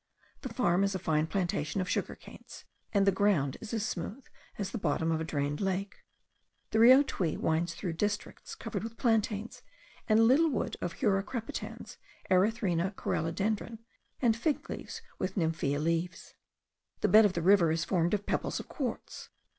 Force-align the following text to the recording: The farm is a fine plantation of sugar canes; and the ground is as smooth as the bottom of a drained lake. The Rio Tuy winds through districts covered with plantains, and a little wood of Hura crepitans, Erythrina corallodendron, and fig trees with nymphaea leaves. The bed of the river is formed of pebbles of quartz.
The 0.41 0.49
farm 0.49 0.83
is 0.83 0.95
a 0.95 0.97
fine 0.97 1.27
plantation 1.27 1.79
of 1.79 1.87
sugar 1.87 2.15
canes; 2.15 2.65
and 2.91 3.05
the 3.05 3.11
ground 3.11 3.57
is 3.61 3.71
as 3.71 3.85
smooth 3.85 4.23
as 4.57 4.71
the 4.71 4.79
bottom 4.79 5.11
of 5.11 5.21
a 5.21 5.23
drained 5.23 5.61
lake. 5.61 5.97
The 6.71 6.79
Rio 6.79 7.03
Tuy 7.03 7.37
winds 7.37 7.75
through 7.75 7.93
districts 7.93 8.55
covered 8.55 8.81
with 8.83 8.97
plantains, 8.97 9.61
and 10.09 10.19
a 10.19 10.23
little 10.23 10.49
wood 10.49 10.75
of 10.81 10.95
Hura 11.01 11.21
crepitans, 11.21 11.97
Erythrina 12.31 12.95
corallodendron, 12.95 13.77
and 14.19 14.35
fig 14.35 14.63
trees 14.63 15.03
with 15.19 15.35
nymphaea 15.37 15.77
leaves. 15.79 16.33
The 17.01 17.07
bed 17.07 17.25
of 17.25 17.33
the 17.33 17.43
river 17.43 17.71
is 17.71 17.85
formed 17.85 18.15
of 18.15 18.25
pebbles 18.25 18.59
of 18.59 18.67
quartz. 18.67 19.29